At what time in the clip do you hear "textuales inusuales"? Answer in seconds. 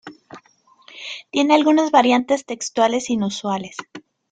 2.47-3.77